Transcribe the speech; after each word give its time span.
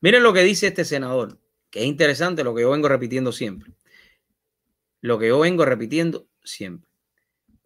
Miren 0.00 0.22
lo 0.22 0.32
que 0.32 0.42
dice 0.42 0.68
este 0.68 0.84
senador, 0.84 1.38
que 1.70 1.80
es 1.80 1.86
interesante 1.86 2.42
lo 2.44 2.54
que 2.54 2.62
yo 2.62 2.70
vengo 2.70 2.88
repitiendo 2.88 3.32
siempre. 3.32 3.72
Lo 5.00 5.18
que 5.18 5.28
yo 5.28 5.40
vengo 5.40 5.64
repitiendo 5.64 6.28
siempre. 6.42 6.88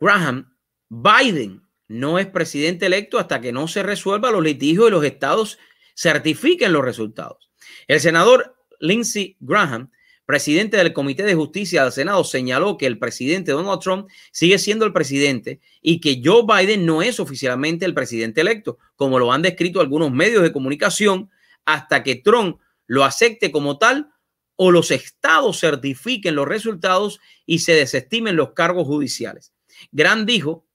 Graham, 0.00 0.56
Biden 0.88 1.62
no 1.88 2.18
es 2.18 2.26
presidente 2.26 2.86
electo 2.86 3.18
hasta 3.18 3.40
que 3.40 3.52
no 3.52 3.68
se 3.68 3.82
resuelva 3.82 4.30
los 4.30 4.42
litigios 4.42 4.88
y 4.88 4.90
los 4.90 5.04
estados 5.04 5.58
certifiquen 5.96 6.72
los 6.72 6.84
resultados. 6.84 7.50
El 7.86 8.00
senador 8.00 8.56
Lindsey 8.80 9.36
Graham, 9.40 9.90
presidente 10.26 10.76
del 10.76 10.92
Comité 10.92 11.22
de 11.22 11.34
Justicia 11.34 11.82
del 11.82 11.92
Senado, 11.92 12.24
señaló 12.24 12.78
que 12.78 12.86
el 12.86 12.98
presidente 12.98 13.52
Donald 13.52 13.80
Trump 13.80 14.08
sigue 14.32 14.58
siendo 14.58 14.84
el 14.84 14.92
presidente 14.92 15.60
y 15.80 16.00
que 16.00 16.20
Joe 16.24 16.44
Biden 16.46 16.84
no 16.86 17.02
es 17.02 17.20
oficialmente 17.20 17.84
el 17.84 17.94
presidente 17.94 18.40
electo, 18.40 18.78
como 18.96 19.18
lo 19.18 19.32
han 19.32 19.42
descrito 19.42 19.80
algunos 19.80 20.10
medios 20.10 20.42
de 20.42 20.52
comunicación, 20.52 21.30
hasta 21.64 22.02
que 22.02 22.16
Trump 22.16 22.60
lo 22.86 23.04
acepte 23.04 23.50
como 23.50 23.78
tal 23.78 24.12
o 24.56 24.70
los 24.70 24.90
estados 24.90 25.60
certifiquen 25.60 26.36
los 26.36 26.46
resultados 26.46 27.20
y 27.46 27.60
se 27.60 27.72
desestimen 27.72 28.36
los 28.36 28.52
cargos 28.52 28.86
judiciales. 28.86 29.52
Grant 29.90 30.26
dijo 30.26 30.66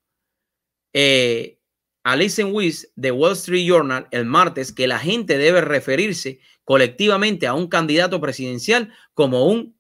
eh, 0.93 1.59
Alison 2.03 2.53
Weiss 2.53 2.91
de 2.95 3.11
Wall 3.11 3.33
Street 3.33 3.67
Journal 3.67 4.07
el 4.11 4.25
martes 4.25 4.71
que 4.71 4.87
la 4.87 4.99
gente 4.99 5.37
debe 5.37 5.61
referirse 5.61 6.39
colectivamente 6.63 7.47
a 7.47 7.53
un 7.53 7.67
candidato 7.67 8.19
presidencial 8.19 8.93
como 9.13 9.47
un 9.47 9.77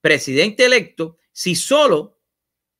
presidente 0.00 0.64
electo 0.64 1.18
si 1.32 1.54
solo, 1.54 2.18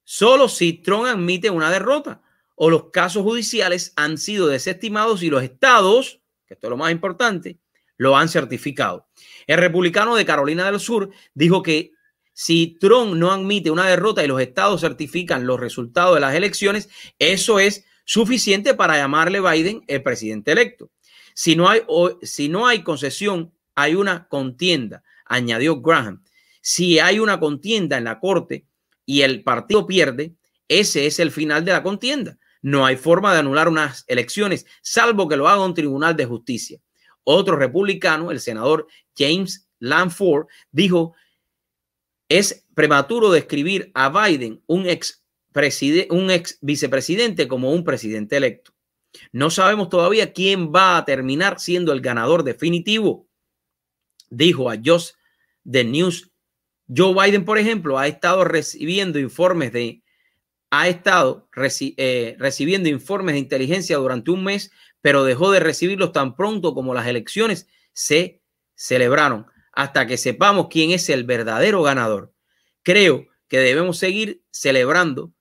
solo 0.05 0.49
si 0.49 0.75
Trump 0.75 1.07
admite 1.07 1.51
una 1.51 1.71
derrota 1.71 2.23
o 2.55 2.69
los 2.69 2.91
casos 2.91 3.23
judiciales 3.23 3.93
han 3.97 4.19
sido 4.19 4.47
desestimados 4.47 5.23
y 5.23 5.31
los 5.31 5.43
estados, 5.43 6.20
esto 6.51 6.67
es 6.67 6.71
lo 6.71 6.77
más 6.77 6.93
importante, 6.93 7.59
lo 7.97 8.17
han 8.17 8.29
certificado. 8.29 9.07
El 9.47 9.59
republicano 9.59 10.17
de 10.17 10.25
Carolina 10.25 10.71
del 10.71 10.81
Sur 10.81 11.11
dijo 11.35 11.63
que 11.63 11.93
si 12.33 12.79
Trump 12.81 13.15
no 13.15 13.31
admite 13.31 13.71
una 13.71 13.87
derrota 13.87 14.25
y 14.25 14.29
los 14.29 14.41
estados 14.41 14.81
certifican 14.81 15.47
los 15.47 15.61
resultados 15.61 16.15
de 16.15 16.21
las 16.21 16.35
elecciones, 16.35 16.89
eso 17.19 17.59
es 17.59 17.85
suficiente 18.05 18.75
para 18.75 18.97
llamarle 18.97 19.41
Biden 19.41 19.83
el 19.87 20.03
presidente 20.03 20.53
electo. 20.53 20.91
Si 21.35 21.57
no 21.57 21.69
hay, 21.69 21.83
si 22.23 22.49
no 22.49 22.67
hay 22.67 22.83
concesión, 22.83 23.53
hay 23.75 23.95
una 23.95 24.29
contienda, 24.29 25.03
añadió 25.27 25.81
Graham. 25.81 26.25
Si 26.61 26.99
hay 26.99 27.19
una 27.19 27.39
contienda 27.39 27.99
en 27.99 28.05
la 28.05 28.19
corte 28.19 28.67
y 29.07 29.23
el 29.23 29.43
partido 29.43 29.87
pierde, 29.87 30.35
ese 30.69 31.07
es 31.07 31.19
el 31.19 31.31
final 31.31 31.65
de 31.65 31.73
la 31.73 31.83
contienda. 31.83 32.39
No 32.63 32.85
hay 32.85 32.97
forma 32.97 33.33
de 33.33 33.41
anular 33.41 33.69
unas 33.69 34.05
elecciones, 34.07 34.67
salvo 34.83 35.29
que 35.29 35.37
lo 35.37 35.49
haga 35.49 35.65
un 35.65 35.75
tribunal 35.75 36.17
de 36.17 36.27
justicia. 36.27 36.81
Otro 37.25 37.57
republicano, 37.57 38.31
el 38.31 38.41
senador 38.41 38.87
James 39.17 39.69
Lanford, 39.79 40.47
dijo 40.71 41.15
es 42.31 42.65
prematuro 42.75 43.31
describir 43.33 43.91
a 43.93 44.09
Biden, 44.09 44.63
un 44.67 44.87
ex, 44.87 45.25
un 46.11 46.31
ex 46.31 46.59
vicepresidente, 46.63 47.49
como 47.49 47.73
un 47.73 47.83
presidente 47.83 48.37
electo. 48.37 48.73
No 49.33 49.51
sabemos 49.51 49.89
todavía 49.89 50.33
quién 50.33 50.73
va 50.73 50.97
a 50.97 51.05
terminar 51.05 51.59
siendo 51.59 51.93
el 51.93 52.01
ganador 52.01 52.45
definitivo, 52.45 53.29
dijo 54.31 54.71
a 54.71 54.77
Josh 54.83 55.11
The 55.69 55.83
News. 55.83 56.31
Joe 56.89 57.15
Biden, 57.15 57.45
por 57.45 57.59
ejemplo, 57.59 57.99
ha 57.99 58.07
estado 58.07 58.45
recibiendo 58.45 59.19
informes 59.19 59.73
de 59.73 60.05
ha 60.71 60.89
estado 60.89 61.49
eh, 61.57 62.37
recibiendo 62.39 62.89
informes 62.89 63.35
de 63.35 63.41
inteligencia 63.41 63.97
durante 63.97 64.31
un 64.31 64.45
mes, 64.45 64.71
pero 65.01 65.25
dejó 65.25 65.51
de 65.51 65.61
recibirlos 65.61 66.13
tan 66.13 66.37
pronto 66.37 66.75
como 66.75 66.95
las 66.95 67.07
elecciones 67.07 67.67
se 67.93 68.43
celebraron 68.75 69.47
hasta 69.73 70.07
que 70.07 70.17
sepamos 70.17 70.69
quién 70.71 70.93
es 70.93 71.09
el 71.09 71.25
verdadero 71.25 71.83
ganador. 71.83 72.33
Creo 72.83 73.27
que 73.49 73.59
debemos 73.59 73.99
seguir 73.99 74.45
celebrando 74.51 75.33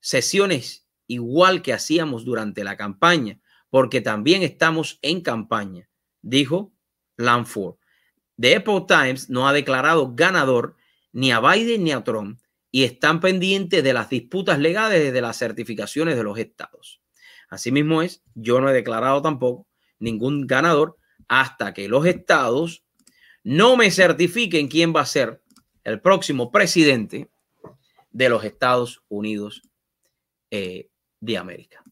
sesiones 0.00 0.86
igual 1.06 1.62
que 1.62 1.72
hacíamos 1.72 2.24
durante 2.24 2.64
la 2.64 2.76
campaña, 2.76 3.40
porque 3.70 4.00
también 4.00 4.42
estamos 4.42 4.98
en 5.02 5.20
campaña, 5.20 5.88
dijo 6.22 6.72
Lanford. 7.16 7.76
The 8.38 8.54
Epoch 8.54 8.88
Times 8.88 9.30
no 9.30 9.46
ha 9.46 9.52
declarado 9.52 10.14
ganador 10.14 10.76
ni 11.12 11.30
a 11.30 11.40
Biden 11.40 11.84
ni 11.84 11.92
a 11.92 12.02
Trump 12.02 12.41
y 12.72 12.84
están 12.84 13.20
pendientes 13.20 13.84
de 13.84 13.92
las 13.92 14.08
disputas 14.08 14.58
legales 14.58 15.12
de 15.12 15.20
las 15.20 15.36
certificaciones 15.36 16.16
de 16.16 16.24
los 16.24 16.38
estados. 16.38 17.00
Asimismo 17.50 18.00
es, 18.00 18.24
yo 18.34 18.60
no 18.60 18.70
he 18.70 18.72
declarado 18.72 19.20
tampoco 19.20 19.68
ningún 19.98 20.46
ganador 20.46 20.96
hasta 21.28 21.74
que 21.74 21.86
los 21.86 22.06
estados 22.06 22.82
no 23.44 23.76
me 23.76 23.90
certifiquen 23.90 24.68
quién 24.68 24.94
va 24.96 25.02
a 25.02 25.06
ser 25.06 25.42
el 25.84 26.00
próximo 26.00 26.50
presidente 26.50 27.28
de 28.10 28.28
los 28.28 28.44
Estados 28.44 29.02
Unidos 29.08 29.62
eh, 30.50 30.88
de 31.20 31.38
América. 31.38 31.82